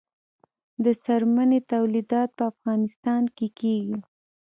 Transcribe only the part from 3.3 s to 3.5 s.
کې